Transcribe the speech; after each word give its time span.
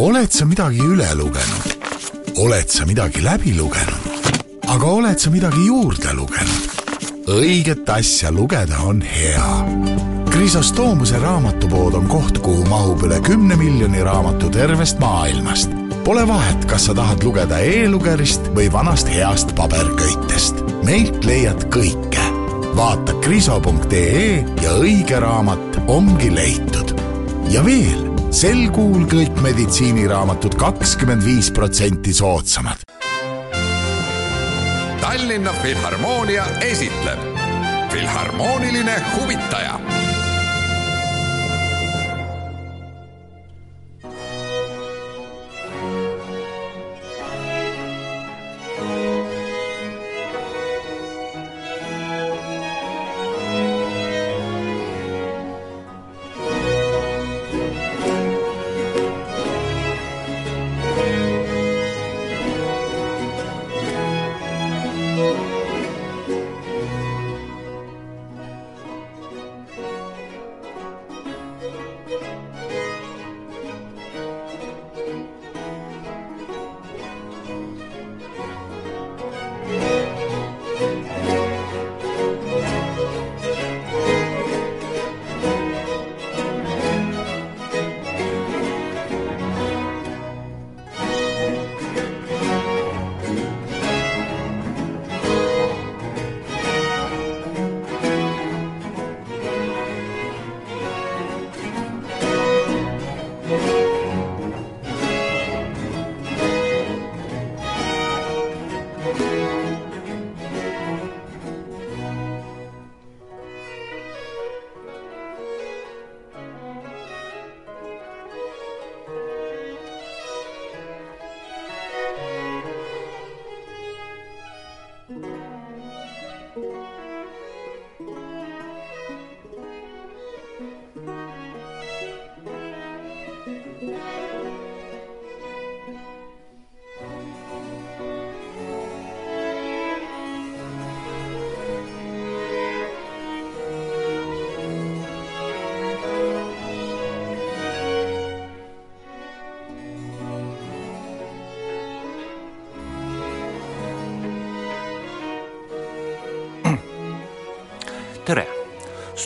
oled 0.00 0.32
sa 0.32 0.46
midagi 0.48 0.80
üle 0.80 1.08
lugenud? 1.12 1.66
oled 2.40 2.68
sa 2.72 2.86
midagi 2.88 3.20
läbi 3.20 3.52
lugenud? 3.52 4.06
aga 4.72 4.86
oled 4.86 5.20
sa 5.20 5.28
midagi 5.28 5.66
juurde 5.66 6.14
lugenud? 6.16 6.64
õiget 7.28 7.84
asja 7.92 8.32
lugeda 8.32 8.80
on 8.88 9.04
hea. 9.04 9.50
Krisostoomuse 10.30 11.20
raamatupood 11.20 11.98
on 12.00 12.08
koht, 12.08 12.40
kuhu 12.40 12.64
mahub 12.70 13.04
üle 13.06 13.20
kümne 13.26 13.58
miljoni 13.60 14.00
raamatu 14.02 14.48
tervest 14.50 14.98
maailmast. 15.02 15.70
Pole 16.06 16.24
vahet, 16.26 16.64
kas 16.70 16.88
sa 16.88 16.96
tahad 16.96 17.22
lugeda 17.26 17.60
e-lugerist 17.60 18.48
või 18.56 18.70
vanast 18.72 19.10
heast 19.12 19.52
paberköitest. 19.54 20.64
meilt 20.88 21.24
leiad 21.28 21.68
kõike. 21.68 22.24
vaata 22.74 23.20
kriso.ee 23.20 24.44
ja 24.64 24.78
õige 24.80 25.20
raamat 25.20 25.82
ongi 25.86 26.32
leitud. 26.34 26.96
ja 27.52 27.60
veel 27.64 28.09
sel 28.30 28.68
kuul 28.74 29.04
kõik 29.10 29.40
meditsiiniraamatud 29.42 30.54
kakskümmend 30.58 31.24
viis 31.26 31.50
protsenti 31.54 32.14
soodsamad. 32.14 32.84
Tallinna 35.02 35.52
Filharmoonia 35.62 36.46
esitleb 36.70 37.26
Filharmooniline 37.90 38.96
huvitaja 39.16 39.89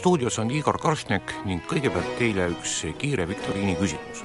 stuudios 0.05 0.39
on 0.39 0.51
Igor 0.53 0.77
Karšnek 0.77 1.31
ning 1.49 1.63
kõigepealt 1.65 2.19
teile 2.19 2.51
üks 2.53 2.75
kiire 3.01 3.25
viktoriini 3.25 3.73
küsimus. 3.79 4.21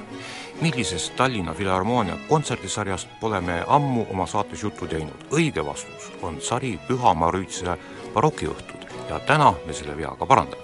millisest 0.60 1.14
Tallinna 1.16 1.54
Filharmoonia 1.56 2.18
kontserdisarjast 2.28 3.08
pole 3.20 3.40
me 3.40 3.62
ammu 3.66 4.04
oma 4.10 4.26
saates 4.26 4.62
juttu 4.62 4.86
teinud? 4.86 5.24
õige 5.32 5.64
vastus 5.64 6.12
on 6.22 6.36
sari 6.40 6.78
Püha 6.88 7.14
Mauritsuse 7.14 7.78
barokiõhtud 8.12 8.84
ja 9.08 9.20
täna 9.20 9.54
me 9.66 9.72
selle 9.72 9.96
vea 9.96 10.12
ka 10.20 10.26
parandame. 10.26 10.62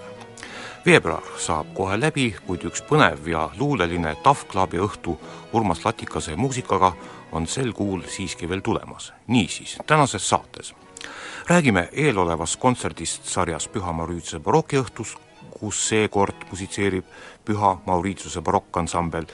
veebruar 0.85 1.25
saab 1.37 1.73
kohe 1.73 1.97
läbi, 1.99 2.35
kuid 2.45 2.69
üks 2.69 2.85
põnev 2.85 3.27
ja 3.27 3.49
luuleline 3.57 4.15
Tough 4.23 4.45
Clubi 4.51 4.77
õhtu 4.77 5.17
Urmas 5.53 5.85
Latikase 5.85 6.35
muusikaga 6.35 6.93
on 7.31 7.47
sel 7.47 7.73
kuul 7.73 8.05
siiski 8.05 8.49
veel 8.49 8.61
tulemas. 8.61 9.13
niisiis, 9.27 9.79
tänases 9.87 10.29
saates 10.29 10.75
räägime 11.47 11.89
eelolevast 11.91 12.59
kontserdist 12.59 13.25
sarjas 13.25 13.67
Püha 13.67 13.93
Mauritiuse 13.93 14.39
barokiõhtus, 14.39 15.15
kus 15.59 15.81
seekord 15.89 16.47
musitseerib 16.51 17.05
Püha 17.45 17.77
Mauritiuse 17.85 18.41
barokkansambel 18.41 19.25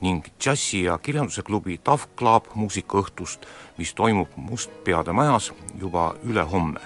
ning 0.00 0.26
džässi- 0.40 0.84
ja 0.84 0.98
kirjanduse 0.98 1.42
klubi 1.42 1.78
Tough 1.78 2.08
Club 2.16 2.44
muusikaõhtust, 2.54 3.46
mis 3.78 3.94
toimub 3.94 4.28
Mustpeade 4.36 5.12
majas 5.12 5.52
juba 5.80 6.14
ülehomme 6.24 6.80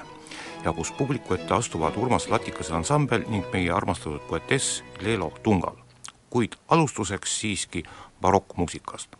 ja 0.65 0.73
kus 0.73 0.93
publiku 0.93 1.35
ette 1.35 1.55
astuvad 1.55 1.97
Urmas 1.97 2.29
Latikase 2.29 2.75
ansambel 2.75 3.25
ning 3.29 3.45
meie 3.53 3.73
armastatud 3.73 4.21
poetess 4.29 4.83
Leelo 5.01 5.33
Tungal. 5.43 5.77
kuid 6.31 6.53
alustuseks 6.69 7.41
siiski 7.41 7.83
barokkmuusikast 8.21 9.17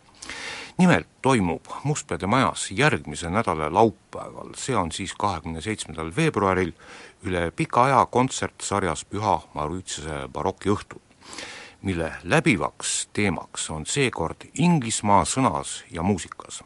nimelt 0.77 1.07
toimub 1.21 1.65
Mustpeade 1.83 2.27
majas 2.27 2.71
järgmise 2.71 3.29
nädala 3.29 3.73
laupäeval, 3.73 4.53
see 4.57 4.75
on 4.75 4.91
siis 4.91 5.13
kahekümne 5.13 5.61
seitsmendal 5.61 6.11
veebruaril, 6.15 6.73
üle 7.23 7.51
pika 7.55 7.83
aja 7.83 8.05
kontsert 8.05 8.61
sarjas 8.61 9.05
Püha 9.05 9.39
Mauritiuse 9.53 10.27
barokiõhtud, 10.33 11.01
mille 11.81 12.11
läbivaks 12.23 13.09
teemaks 13.13 13.69
on 13.69 13.85
seekord 13.85 14.47
Inglismaa 14.53 15.25
sõnas 15.25 15.81
ja 15.91 16.03
muusikas. 16.03 16.63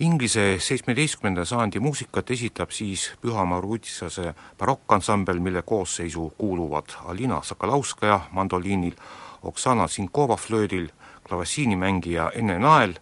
Inglise 0.00 0.56
seitsmeteistkümnenda 0.58 1.44
sajandi 1.44 1.80
muusikat 1.80 2.30
esitab 2.30 2.70
siis 2.72 3.10
Püha 3.20 3.44
Mauritiuse 3.44 4.34
barokkansambel, 4.58 5.38
mille 5.38 5.62
koosseisu 5.62 6.32
kuuluvad 6.38 6.96
Alina 7.04 7.42
Sokolauskaja 7.42 8.20
mandoliinil, 8.32 8.96
Oksana 9.42 9.88
Sinkova 9.88 10.36
flöödil, 10.36 10.88
klaversiinimängija 11.30 12.30
Enne 12.34 12.58
Nael 12.58 12.94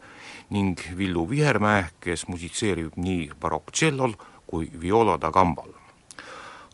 ning 0.51 0.79
Villu 0.97 1.31
Vihermäe, 1.31 1.87
kes 2.01 2.27
musitseerib 2.29 2.97
nii 2.97 3.31
barokktšellol 3.41 4.13
kui 4.47 4.71
viola 4.81 5.17
da 5.21 5.31
gambal. 5.33 5.73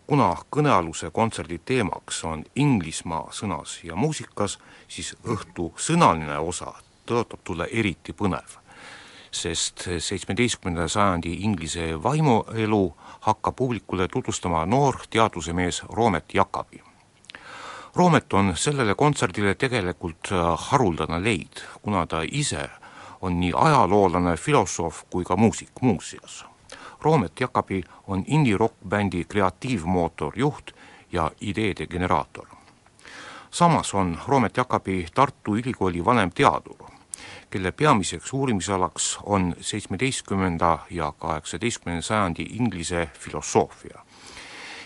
kuna 0.06 0.36
kõnealuse 0.50 1.10
kontserdi 1.10 1.58
teemaks 1.64 2.24
on 2.24 2.44
Inglismaa 2.56 3.30
sõnas 3.32 3.78
ja 3.84 3.96
muusikas, 3.96 4.58
siis 4.88 5.16
õhtu 5.24 5.72
sõnaline 5.76 6.38
osa 6.38 6.74
tõotab 7.06 7.40
tulla 7.44 7.66
eriti 7.70 8.12
põnev, 8.12 8.58
sest 9.30 9.88
seitsmeteistkümnenda 9.98 10.88
sajandi 10.88 11.32
Inglise 11.40 12.02
vaimuelu 12.02 12.94
hakkab 13.20 13.56
publikule 13.56 14.08
tutvustama 14.08 14.66
noor 14.66 15.00
teadlasemees 15.10 15.82
Roomet 15.88 16.34
Jakabi 16.34 16.93
Roomet 17.94 18.32
on 18.32 18.56
sellele 18.56 18.94
kontserdile 18.94 19.54
tegelikult 19.54 20.32
äh, 20.32 20.38
haruldane 20.58 21.20
leid, 21.22 21.60
kuna 21.82 22.06
ta 22.06 22.24
ise 22.26 22.70
on 23.20 23.38
nii 23.40 23.52
ajaloolane, 23.54 24.36
filosoof 24.36 25.04
kui 25.10 25.24
ka 25.24 25.36
muusik 25.36 25.70
muuseas. 25.80 26.44
Roomet 27.00 27.40
Jakabi 27.40 27.84
on 28.06 28.24
indie-rock-bändi 28.26 29.24
kreatiivmootor, 29.24 30.32
juht 30.36 30.74
ja 31.12 31.30
ideede 31.40 31.86
generaator. 31.86 32.46
samas 33.50 33.94
on 33.94 34.18
Roomet 34.26 34.56
Jakabi 34.56 35.06
Tartu 35.14 35.56
Ülikooli 35.56 36.04
vanem 36.04 36.30
teadur, 36.30 36.90
kelle 37.50 37.72
peamiseks 37.72 38.32
uurimisalaks 38.32 39.18
on 39.22 39.54
seitsmeteistkümnenda 39.60 40.78
ja 40.90 41.12
kaheksateistkümnenda 41.12 42.02
sajandi 42.02 42.42
Inglise 42.42 43.08
filosoofia 43.18 44.03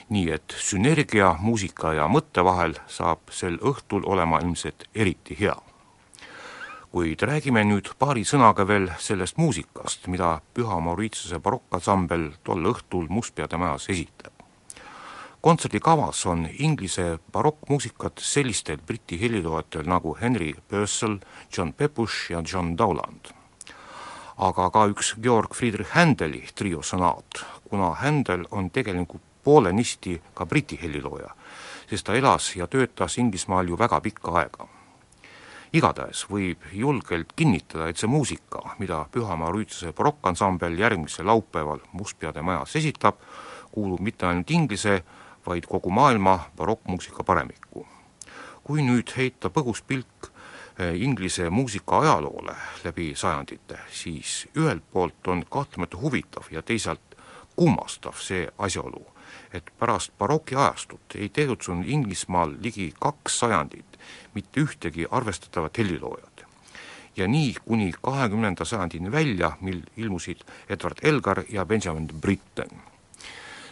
nii 0.08 0.30
et 0.32 0.54
sünergia 0.56 1.34
muusika 1.40 1.92
ja 1.92 2.06
mõtte 2.08 2.44
vahel 2.44 2.74
saab 2.88 3.28
sel 3.30 3.58
õhtul 3.60 4.06
olema 4.06 4.40
ilmselt 4.40 4.86
eriti 4.94 5.36
hea. 5.40 5.56
kuid 6.88 7.22
räägime 7.22 7.60
nüüd 7.68 7.90
paari 7.98 8.24
sõnaga 8.24 8.64
veel 8.66 8.88
sellest 8.98 9.36
muusikast, 9.36 10.06
mida 10.08 10.40
Püha 10.54 10.80
Mauritiuse 10.80 11.38
barokkansambel 11.38 12.30
tol 12.44 12.64
õhtul 12.72 13.06
Mustpeade 13.08 13.56
majas 13.56 13.88
esitab. 13.88 14.32
kontserdi 15.40 15.80
kavas 15.80 16.26
on 16.26 16.48
Inglise 16.58 17.18
barokkmuusikat 17.32 18.18
sellistel 18.18 18.78
Briti 18.86 19.20
heliloojatel 19.20 19.84
nagu 19.84 20.16
Henry 20.20 20.54
Purcell, 20.68 21.18
John 21.56 21.72
Pepusch 21.72 22.30
ja 22.30 22.42
John 22.52 22.78
Dowland. 22.78 23.28
aga 24.38 24.70
ka 24.70 24.86
üks 24.86 25.16
Georg 25.22 25.54
Friedrich 25.54 25.90
Händeli 25.94 26.46
triosonaat, 26.54 27.44
kuna 27.70 27.94
Händel 27.94 28.46
on 28.50 28.70
tegelikult 28.70 29.27
poolenisti 29.48 30.18
ka 30.34 30.46
Briti 30.46 30.78
helilooja, 30.82 31.32
sest 31.88 32.06
ta 32.06 32.16
elas 32.20 32.52
ja 32.56 32.66
töötas 32.68 33.16
Inglismaal 33.18 33.72
ju 33.72 33.78
väga 33.80 34.00
pikka 34.04 34.36
aega 34.42 34.68
igatahes 35.72 36.24
võib 36.30 36.64
julgelt 36.72 37.32
kinnitada, 37.36 37.88
et 37.88 38.00
see 38.00 38.08
muusika, 38.10 38.62
mida 38.80 39.02
Pühamaa 39.12 39.52
Rüütuse 39.52 39.92
barokkansambel 39.96 40.78
järgmisel 40.78 41.28
laupäeval 41.28 41.82
Mustpeade 41.92 42.42
majas 42.42 42.76
esitab, 42.80 43.20
kuulub 43.72 44.00
mitte 44.00 44.26
ainult 44.26 44.50
Inglise, 44.50 45.02
vaid 45.46 45.68
kogu 45.68 45.90
maailma 45.90 46.38
barokkmuusika 46.56 47.24
paremikku. 47.24 47.86
kui 48.68 48.82
nüüd 48.84 49.08
heita 49.16 49.48
põgus 49.48 49.80
pilk 49.80 50.26
eh, 50.76 50.92
Inglise 51.00 51.48
muusika 51.50 52.02
ajaloole 52.02 52.52
läbi 52.84 53.14
sajandite, 53.16 53.78
siis 53.88 54.48
ühelt 54.56 54.84
poolt 54.92 55.28
on 55.28 55.40
kahtlemata 55.50 55.96
huvitav 55.96 56.50
ja 56.50 56.62
teisalt 56.62 57.07
kummastav 57.58 58.14
see 58.22 58.46
asjaolu, 58.58 59.02
et 59.52 59.70
pärast 59.78 60.12
barokiajastut 60.18 61.16
ei 61.18 61.28
tegutsenud 61.28 61.88
Inglismaal 61.90 62.52
ligi 62.62 62.92
kaks 63.00 63.38
sajandit 63.42 63.98
mitte 64.34 64.60
ühtegi 64.60 65.06
arvestatavat 65.10 65.78
heliloojat. 65.78 66.44
ja 67.16 67.26
nii 67.28 67.54
kuni 67.64 67.92
kahekümnenda 68.02 68.64
sajandini 68.64 69.12
välja, 69.12 69.52
mil 69.60 69.80
ilmusid 69.96 70.40
Edward 70.68 70.98
Elgar 71.02 71.42
ja 71.48 71.66
Benjamin 71.66 72.08
Britten. 72.20 72.70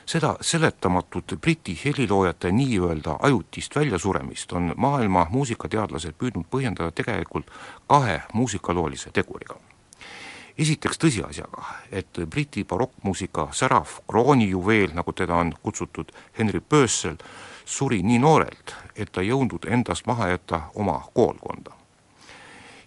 seda 0.06 0.37
seletamatut 0.41 1.35
Briti 1.41 1.79
heliloojate 1.85 2.53
nii-öelda 2.53 3.17
ajutist 3.23 3.77
väljasuremist 3.77 4.53
on 4.53 4.75
maailma 4.77 5.27
muusikateadlased 5.31 6.19
püüdnud 6.19 6.50
põhjendada 6.50 6.91
tegelikult 6.91 7.50
kahe 7.87 8.23
muusikaloolise 8.33 9.11
teguriga 9.11 9.66
esiteks 10.58 10.99
tõsiasjaga, 10.99 11.64
et 11.93 12.20
Briti 12.31 12.64
barokkmuusika 12.64 13.49
särav 13.53 13.99
kroonijuveel, 14.08 14.94
nagu 14.94 15.12
teda 15.12 15.35
on 15.35 15.53
kutsutud, 15.62 16.12
Henry 16.38 16.61
Purcell, 16.61 17.17
suri 17.64 18.03
nii 18.03 18.19
noorelt, 18.19 18.75
et 18.97 19.12
ta 19.12 19.20
ei 19.20 19.29
jõudnud 19.29 19.67
endast 19.69 20.06
maha 20.06 20.29
jätta 20.29 20.61
oma 20.75 21.03
koolkonda. 21.14 21.70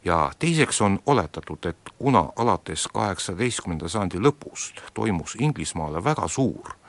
ja 0.05 0.31
teiseks 0.39 0.81
on 0.81 0.99
oletatud, 1.05 1.65
et 1.65 1.89
kuna 1.97 2.29
alates 2.35 2.87
kaheksateistkümnenda 2.87 3.89
sajandi 3.89 4.17
lõpust 4.17 4.79
toimus 4.93 5.35
Inglismaale 5.39 6.03
väga 6.03 6.27
suur 6.27 6.79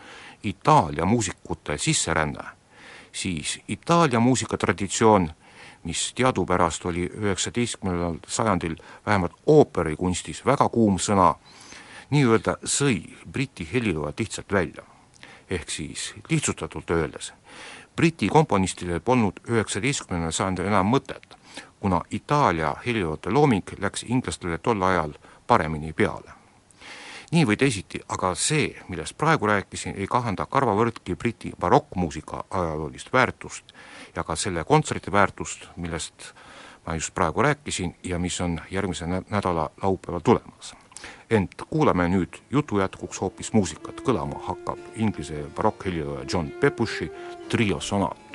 Itaalia 0.43 1.05
muusikute 1.05 1.79
sisseränne, 1.79 2.45
siis 3.13 3.61
Itaalia 3.69 4.21
muusikatraditsioon 4.21 5.31
mis 5.85 6.13
teadupärast 6.15 6.85
oli 6.85 7.07
üheksateistkümnendal 7.09 8.19
sajandil 8.27 8.77
vähemalt 9.07 9.33
ooperikunstis 9.47 10.45
väga 10.47 10.69
kuum 10.69 10.99
sõna, 10.99 11.35
nii-öelda 12.11 12.57
sõi 12.65 13.17
Briti 13.33 13.69
heliloojad 13.73 14.19
lihtsalt 14.19 14.53
välja. 14.53 14.83
ehk 15.51 15.71
siis 15.71 16.15
lihtsustatult 16.31 16.91
öeldes, 16.91 17.33
Briti 17.97 18.29
komponistidel 18.29 19.01
polnud 19.01 19.41
üheksateistkümnendal 19.49 20.33
sajandil 20.33 20.67
enam 20.67 20.95
mõtet, 20.95 21.35
kuna 21.81 22.03
Itaalia 22.11 22.77
heliloojate 22.87 23.31
looming 23.31 23.73
läks 23.79 24.05
inglastele 24.09 24.59
tol 24.59 24.83
ajal 24.83 25.15
paremini 25.47 25.93
peale 25.93 26.41
nii 27.31 27.47
või 27.47 27.57
teisiti, 27.57 28.01
aga 28.09 28.33
see, 28.35 28.73
millest 28.89 29.15
praegu 29.19 29.47
rääkisin, 29.47 29.95
ei 29.97 30.07
kahanda 30.11 30.47
karvavõrdki 30.51 31.15
Briti 31.17 31.53
barokkmuusika 31.61 32.45
ajaloolist 32.51 33.13
väärtust 33.13 33.75
ja 34.17 34.25
ka 34.25 34.37
selle 34.37 34.65
kontserdi 34.65 35.13
väärtust, 35.13 35.69
millest 35.77 36.33
ma 36.87 36.95
just 36.95 37.15
praegu 37.15 37.43
rääkisin 37.43 37.97
ja 38.05 38.19
mis 38.19 38.41
on 38.41 38.61
järgmise 38.71 39.07
nädala 39.07 39.71
laupäeval 39.83 40.21
tulemas. 40.21 40.75
ent 41.31 41.51
kuulame 41.71 42.09
nüüd 42.09 42.41
jutu 42.51 42.79
jätkuks 42.79 43.21
hoopis 43.21 43.53
muusikat, 43.53 44.01
kõlama 44.01 44.41
hakkab 44.43 44.79
inglise 44.97 45.45
barokkhelilooja 45.57 46.25
John 46.33 46.51
Pepushi 46.51 47.11
trio 47.49 47.81
sonaat. 47.81 48.30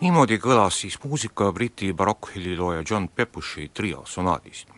Niimoodi 0.00 0.36
kõlas 0.42 0.80
siis 0.82 0.98
muusika 1.04 1.52
Briti 1.52 1.92
barokkhellilooja 1.96 2.82
John 2.90 3.08
Pepushi 3.08 3.70
trio 3.74 4.02
sonaadist. 4.04 4.68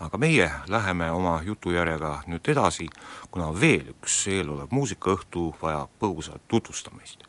aga 0.00 0.18
meie 0.18 0.50
läheme 0.68 1.10
oma 1.10 1.42
jutujärjega 1.44 2.22
nüüd 2.26 2.48
edasi, 2.48 2.88
kuna 3.30 3.50
veel 3.60 3.90
üks 3.92 4.26
eelolev 4.28 4.68
muusikaõhtu 4.70 5.54
vajab 5.62 5.88
põgusat 6.00 6.40
tutvustamist. 6.48 7.24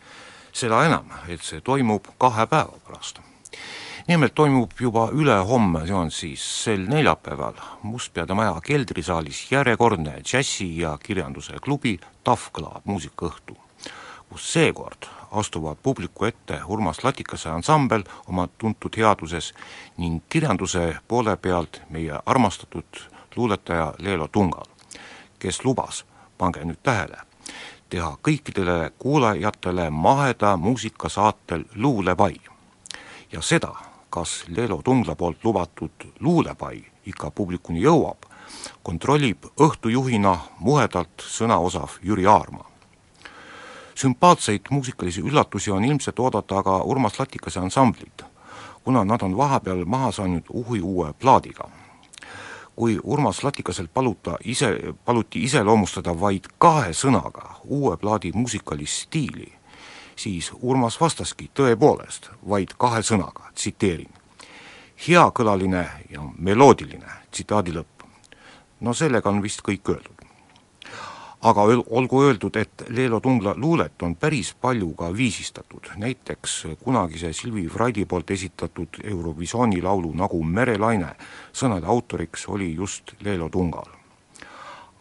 seda 0.53 0.85
enam, 0.85 1.07
et 1.27 1.41
see 1.41 1.61
toimub 1.61 2.07
kahe 2.17 2.47
päeva 2.47 2.79
pärast. 2.87 3.19
nimelt 4.07 4.35
toimub 4.35 4.71
juba 4.79 5.09
ülehomme, 5.11 5.85
see 5.87 5.95
on 5.95 6.11
siis 6.11 6.63
sel 6.63 6.87
neljapäeval 6.87 7.53
Mustpeade 7.83 8.33
Maja 8.33 8.61
keldrisaalis 8.61 9.51
järjekordne 9.51 10.21
džässi 10.21 10.77
ja 10.77 10.97
kirjanduse 10.97 11.53
klubi 11.61 11.99
Tough 12.23 12.51
Club 12.51 12.81
muusikaõhtu 12.85 13.70
kus 14.31 14.53
seekord 14.53 15.09
astuvad 15.31 15.77
publiku 15.83 16.25
ette 16.25 16.59
Urmas 16.67 17.03
Latikase 17.03 17.49
ansambel 17.49 18.03
oma 18.27 18.47
tuntud 18.47 18.95
headuses 18.97 19.53
ning 19.97 20.21
kirjanduse 20.29 20.95
poole 21.07 21.35
pealt 21.37 21.81
meie 21.89 22.19
armastatud 22.25 23.01
luuletaja 23.35 23.93
Leelo 23.99 24.27
Tungal, 24.27 24.71
kes 25.39 25.65
lubas, 25.65 26.05
pange 26.37 26.63
nüüd 26.63 26.79
tähele, 26.83 27.19
teha 27.89 28.15
kõikidele 28.23 28.91
kuulajatele 28.99 29.89
maheda 29.89 30.55
muusikasaatel 30.57 31.65
luulepai. 31.75 32.35
ja 33.31 33.41
seda, 33.41 33.75
kas 34.09 34.43
Leelo 34.47 34.81
Tungla 34.83 35.15
poolt 35.15 35.43
lubatud 35.43 36.07
luulepai 36.19 36.83
ikka 37.05 37.31
publikuni 37.31 37.83
jõuab, 37.83 38.27
kontrollib 38.83 39.45
õhtujuhina 39.59 40.37
muhedalt 40.59 41.23
sõnaosav 41.27 41.99
Jüri 42.03 42.27
Aarma. 42.27 42.70
Sümpaatseid 43.95 44.61
muusikalisi 44.69 45.21
üllatusi 45.21 45.71
on 45.71 45.85
ilmselt 45.85 46.19
oodata 46.19 46.57
aga 46.57 46.77
Urmas 46.77 47.19
Latikase 47.19 47.59
ansamblilt, 47.59 48.25
kuna 48.83 49.03
nad 49.05 49.21
on 49.21 49.37
vahepeal 49.37 49.85
maha 49.85 50.11
saanud 50.11 50.43
uhi 50.49 50.81
uue 50.81 51.13
plaadiga. 51.13 51.69
kui 52.75 52.99
Urmas 53.03 53.43
Latikaselt 53.43 53.93
paluta 53.93 54.37
ise, 54.43 54.93
paluti 55.05 55.43
iseloomustada 55.43 56.19
vaid 56.19 56.47
kahe 56.57 56.93
sõnaga 56.93 57.59
uue 57.63 57.97
plaadi 57.97 58.31
muusikalist 58.33 58.93
stiili, 58.93 59.53
siis 60.15 60.51
Urmas 60.61 61.01
vastaski 61.01 61.51
tõepoolest 61.53 62.31
vaid 62.49 62.73
kahe 62.77 63.01
sõnaga, 63.01 63.51
tsiteerin 63.53 64.21
heakõlaline 65.07 65.85
ja 66.09 66.23
meloodiline, 66.37 67.09
tsitaadi 67.31 67.73
lõpp. 67.73 68.05
no 68.81 68.93
sellega 68.93 69.29
on 69.29 69.41
vist 69.41 69.61
kõik 69.61 69.89
öeldud. 69.89 70.20
Aga 71.41 71.61
olgu 71.89 72.21
öeldud, 72.23 72.55
et 72.55 72.83
Leelo 72.89 73.19
Tungla 73.19 73.53
luulet 73.57 74.01
on 74.01 74.15
päris 74.15 74.53
palju 74.53 74.93
ka 74.93 75.09
viisistatud, 75.17 75.89
näiteks 75.97 76.67
kunagise 76.83 77.33
Silvi 77.33 77.65
Vraidi 77.73 78.05
poolt 78.05 78.31
esitatud 78.31 79.01
Eurovisiooni 79.03 79.81
laulu 79.81 80.13
Nagu 80.13 80.43
merelaine 80.43 81.15
sõnade 81.53 81.89
autoriks 81.89 82.45
oli 82.47 82.73
just 82.75 83.15
Leelo 83.25 83.49
Tungal. 83.49 83.89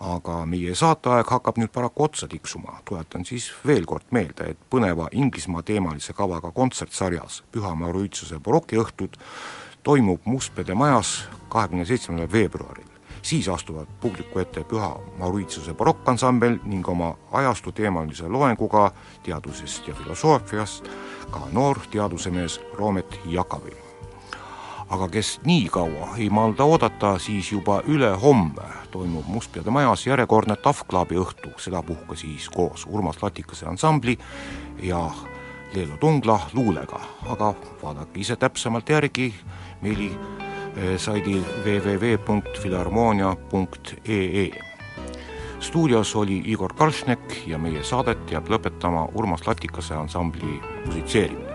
Aga 0.00 0.46
meie 0.48 0.72
saateaeg 0.74 1.28
hakkab 1.28 1.58
nüüd 1.60 1.68
paraku 1.74 2.06
otsa 2.06 2.28
tiksuma, 2.28 2.78
tuletan 2.88 3.26
siis 3.28 3.50
veel 3.66 3.84
kord 3.84 4.06
meelde, 4.16 4.54
et 4.54 4.62
põneva 4.72 5.10
Inglismaa 5.12 5.60
teemalise 5.62 6.16
kavaga 6.16 6.54
kontsertsarjas 6.56 7.42
Püha 7.52 7.74
Mauritiuse 7.76 8.40
barokiõhtud 8.40 9.18
toimub 9.84 10.24
Mustpeade 10.24 10.74
majas 10.74 11.28
kahekümne 11.52 11.84
seitsmendal 11.84 12.32
veebruaril. 12.32 12.88
Siis 13.22 13.48
astuvad 13.48 13.86
publiku 14.00 14.38
ette 14.38 14.64
Püha 14.64 15.00
Mauritiuse 15.18 15.74
barokkansambel 15.74 16.58
ning 16.64 16.88
oma 16.88 17.14
ajastu 17.32 17.72
teemalise 17.72 18.28
loenguga 18.28 18.90
teadusest 19.22 19.88
ja 19.88 19.94
filosoofiast 19.94 20.88
ka 21.30 21.40
noor 21.52 21.78
teadusemees 21.90 22.60
Roomet 22.74 23.20
Jakavi. 23.24 23.76
aga 24.90 25.08
kes 25.08 25.40
nii 25.44 25.68
kaua 25.68 26.16
ei 26.18 26.30
malda 26.30 26.64
oodata, 26.64 27.18
siis 27.18 27.52
juba 27.52 27.82
ülehomme 27.86 28.62
toimub 28.90 29.26
Mustpeade 29.26 29.70
majas 29.70 30.06
järjekordne 30.06 30.56
Tough 30.56 30.82
Clubi 30.90 31.14
õhtu, 31.14 31.52
sedapuhku 31.58 32.16
siis 32.16 32.48
koos 32.48 32.86
Urmas 32.90 33.22
Latikase 33.22 33.66
ansambli 33.66 34.18
ja 34.82 35.10
Leelo 35.74 35.96
Tungla 35.96 36.40
luulega, 36.52 37.00
aga 37.28 37.54
vaadake 37.82 38.20
ise 38.20 38.36
täpsemalt 38.36 38.88
järgi 38.88 39.34
meilisaidil 40.76 41.42
www.filharmonia.ee. 41.64 44.50
stuudios 45.60 46.16
oli 46.16 46.42
Igor 46.46 46.74
Karšnek 46.74 47.42
ja 47.46 47.58
meie 47.58 47.84
saadet 47.84 48.30
jääb 48.30 48.48
lõpetama 48.48 49.08
Urmas 49.14 49.46
Latikase 49.46 49.94
ansambli 49.94 50.60
musitseerimine. 50.86 51.49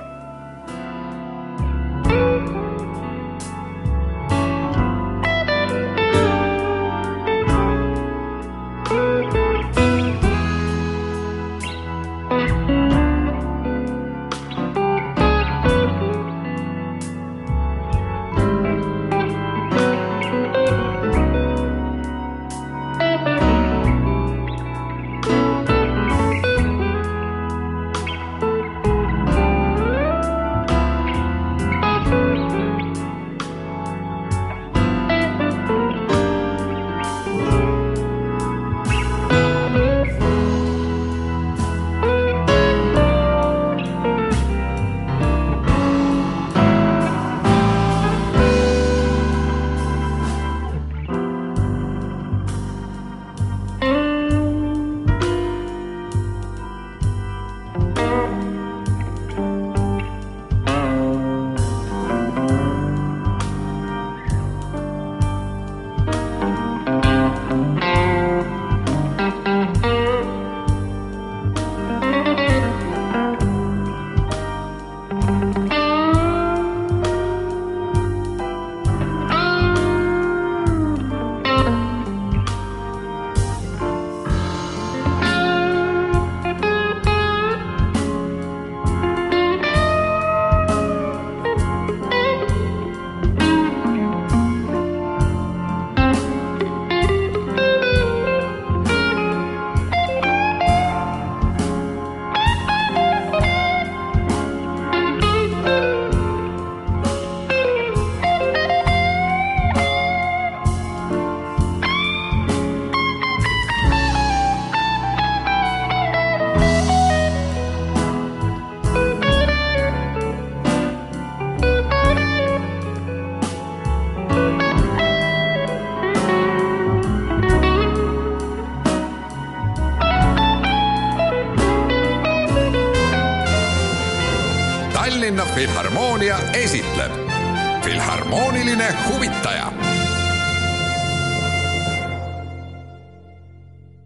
Tallinna 138.86 139.06
Filharmoonia 139.06 139.06
esitleb 139.06 139.06
Filharmooniline 139.06 139.06
huvitaja 139.08 139.72